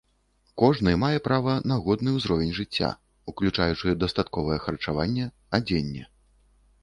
[0.59, 2.89] Кожны мае права на годны ўзровень жыцця,
[3.31, 5.25] уключаючы дастатковае харчаванне,
[5.59, 6.03] адзенне.